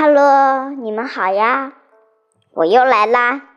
[0.00, 1.72] Hello，你们好呀，
[2.52, 3.50] 我又来啦。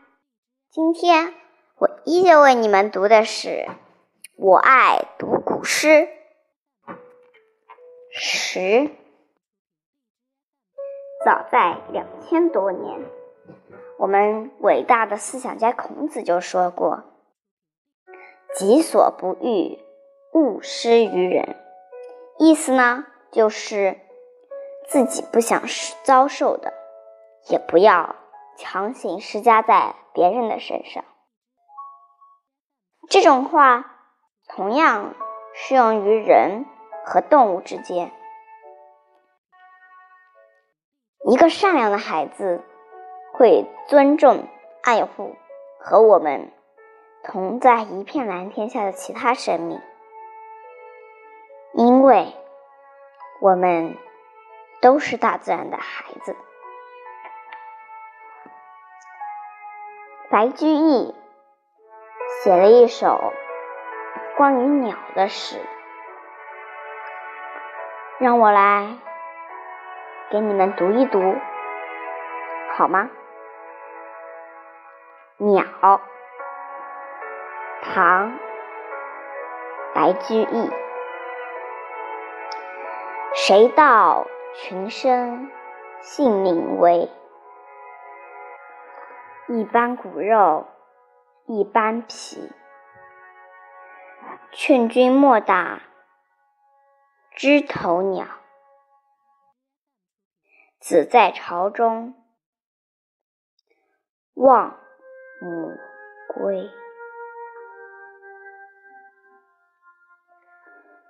[0.71, 1.35] 今天
[1.77, 3.49] 我依旧为你们读的是
[4.37, 5.87] 《我爱读古诗》
[8.09, 8.89] 十。
[11.23, 13.05] 早在两千多年，
[13.99, 17.03] 我们伟大的思想家孔子就说过
[18.57, 19.77] ：“己所不欲，
[20.33, 21.55] 勿施于人。”
[22.39, 23.99] 意思呢，就是
[24.87, 25.63] 自己不想
[26.03, 26.73] 遭受的，
[27.49, 28.15] 也不要
[28.57, 31.03] 强行施加在别人的身上。
[33.09, 33.97] 这种话
[34.47, 35.15] 同样
[35.53, 36.65] 适用于人
[37.05, 38.11] 和动物之间。
[41.25, 42.61] 一个善良的孩子
[43.33, 44.47] 会尊重、
[44.81, 45.35] 爱护
[45.79, 46.51] 和我们
[47.23, 49.79] 同在一片蓝天下的其他生命，
[51.73, 52.33] 因为
[53.39, 53.95] 我们
[54.81, 56.35] 都是大自然的孩子。
[60.29, 61.15] 白居易
[62.43, 63.33] 写了一首
[64.37, 65.59] 关于鸟的诗，
[68.19, 68.97] 让我来。
[70.31, 71.19] 给你们读一读，
[72.77, 73.09] 好吗？
[75.35, 75.65] 鸟，
[77.81, 78.31] 唐，
[79.93, 80.71] 白居易。
[83.33, 85.49] 谁道群生
[86.01, 87.09] 性命微？
[89.47, 90.67] 一般骨肉
[91.45, 92.51] 一般皮。
[94.51, 95.81] 劝君莫打
[97.35, 98.27] 枝头鸟。
[100.79, 102.15] 子在巢中
[104.33, 104.79] 望
[105.39, 105.71] 母
[106.27, 106.69] 归。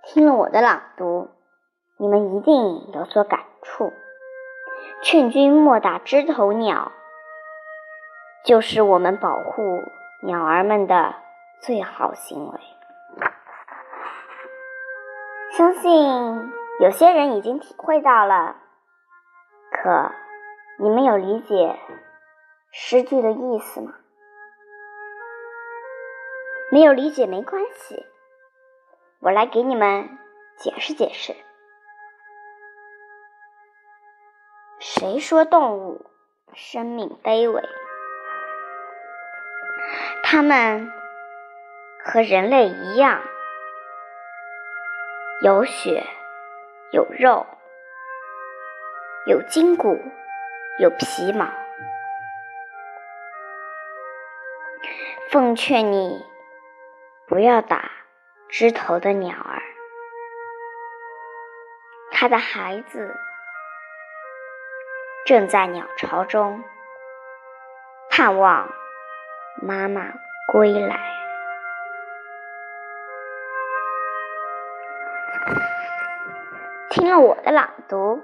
[0.03, 1.29] 听了我的朗读，
[2.01, 3.93] 你们一定有所感触。
[5.03, 6.91] 劝君莫打枝头鸟，
[8.43, 9.83] 就是我们保护
[10.23, 11.13] 鸟儿们的
[11.61, 12.59] 最好行为。
[15.51, 18.55] 相信有些人已经体会到了。
[19.71, 20.11] 可，
[20.79, 21.77] 你们有理解
[22.71, 23.93] 诗句的意思吗？
[26.71, 28.07] 没有理解没关系，
[29.19, 30.17] 我来给你们
[30.57, 31.35] 解释解释。
[35.01, 36.05] 谁说动物
[36.53, 37.63] 生命卑微？
[40.21, 40.93] 它们
[42.05, 43.23] 和人类一样，
[45.41, 46.03] 有血
[46.91, 47.47] 有肉。
[49.25, 49.99] 有筋骨，
[50.77, 51.49] 有皮毛。
[55.31, 56.23] 奉劝你
[57.25, 57.89] 不要打
[58.49, 59.63] 枝头的鸟儿，
[62.11, 63.15] 它的孩子
[65.31, 66.61] 正在鸟巢中
[68.09, 68.69] 盼望
[69.61, 70.11] 妈妈
[70.51, 70.99] 归来。
[76.89, 78.21] 听了我的朗读。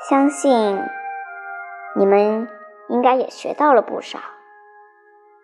[0.00, 0.84] 相信
[1.94, 2.48] 你们
[2.88, 4.18] 应该也学到了不少，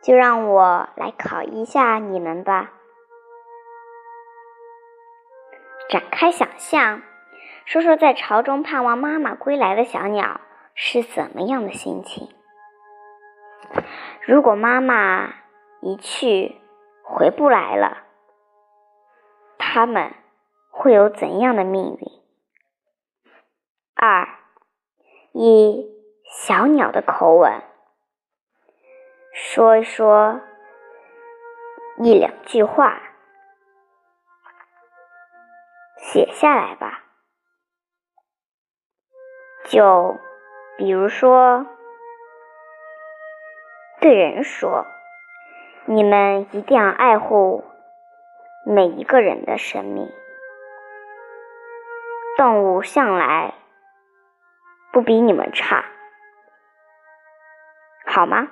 [0.02, 2.72] 就让我来考一下你们吧。
[5.88, 7.02] 展开想象，
[7.64, 10.40] 说说在巢中盼望妈妈归来的小鸟
[10.74, 12.28] 是怎么样的心情。
[14.22, 15.34] 如果妈妈
[15.80, 16.60] 一去
[17.02, 18.04] 回不来了，
[19.58, 20.14] 它们
[20.70, 22.08] 会有怎样的命运？
[23.94, 24.28] 二。
[25.36, 25.90] 以
[26.24, 27.60] 小鸟的口吻
[29.32, 30.40] 说一说
[31.98, 33.02] 一两句话，
[35.98, 36.93] 写下来吧。
[39.74, 40.20] 就
[40.78, 41.66] 比如说，
[44.00, 44.86] 对人说
[45.86, 47.64] ：“你们一定要爱护
[48.64, 50.08] 每一个人的生命。
[52.36, 53.54] 动物向来……”
[54.92, 55.84] 不比你们差，
[58.06, 58.46] 好吗？